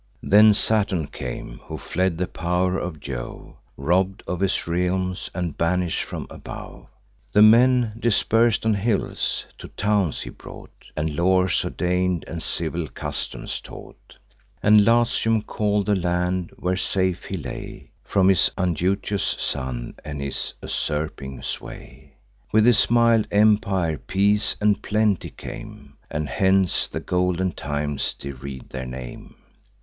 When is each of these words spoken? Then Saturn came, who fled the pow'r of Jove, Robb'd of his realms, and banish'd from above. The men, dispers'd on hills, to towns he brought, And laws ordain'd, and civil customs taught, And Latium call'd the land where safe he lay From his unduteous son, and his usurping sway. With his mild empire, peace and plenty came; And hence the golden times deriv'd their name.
Then 0.23 0.55
Saturn 0.55 1.05
came, 1.05 1.59
who 1.65 1.77
fled 1.77 2.17
the 2.17 2.25
pow'r 2.25 2.75
of 2.75 2.99
Jove, 2.99 3.53
Robb'd 3.77 4.23
of 4.25 4.39
his 4.39 4.65
realms, 4.65 5.29
and 5.35 5.55
banish'd 5.55 6.01
from 6.01 6.25
above. 6.31 6.87
The 7.33 7.43
men, 7.43 7.91
dispers'd 7.99 8.65
on 8.65 8.73
hills, 8.73 9.45
to 9.59 9.67
towns 9.67 10.21
he 10.21 10.31
brought, 10.31 10.87
And 10.97 11.15
laws 11.15 11.63
ordain'd, 11.63 12.23
and 12.27 12.41
civil 12.41 12.87
customs 12.87 13.61
taught, 13.61 14.17
And 14.63 14.83
Latium 14.85 15.43
call'd 15.43 15.85
the 15.85 15.95
land 15.95 16.49
where 16.57 16.75
safe 16.77 17.25
he 17.25 17.37
lay 17.37 17.91
From 18.03 18.29
his 18.29 18.49
unduteous 18.57 19.35
son, 19.37 19.93
and 20.03 20.19
his 20.19 20.55
usurping 20.63 21.43
sway. 21.43 22.15
With 22.51 22.65
his 22.65 22.89
mild 22.89 23.27
empire, 23.29 23.99
peace 23.99 24.55
and 24.59 24.81
plenty 24.81 25.29
came; 25.29 25.93
And 26.09 26.27
hence 26.27 26.87
the 26.87 27.01
golden 27.01 27.51
times 27.51 28.15
deriv'd 28.15 28.71
their 28.71 28.87
name. 28.87 29.35